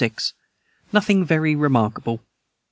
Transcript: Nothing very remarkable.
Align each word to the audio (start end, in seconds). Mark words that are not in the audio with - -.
Nothing 0.91 1.23
very 1.25 1.53
remarkable. 1.55 2.21